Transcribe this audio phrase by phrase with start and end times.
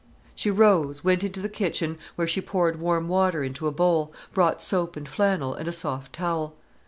[0.33, 4.59] She rose, went into the kitchen, where she poured warm water into a bowl, brought
[4.59, 6.55] soap and flannel and a soft towel.